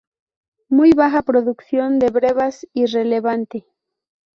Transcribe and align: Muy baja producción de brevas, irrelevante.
Muy 0.67 0.93
baja 0.93 1.21
producción 1.21 1.99
de 1.99 2.09
brevas, 2.09 2.65
irrelevante. 2.73 3.67